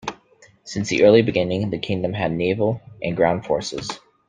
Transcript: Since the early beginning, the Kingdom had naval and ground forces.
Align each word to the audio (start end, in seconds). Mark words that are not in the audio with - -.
Since 0.63 0.89
the 0.89 1.03
early 1.03 1.21
beginning, 1.21 1.69
the 1.69 1.77
Kingdom 1.77 2.13
had 2.13 2.31
naval 2.31 2.81
and 3.03 3.15
ground 3.15 3.45
forces. 3.45 3.87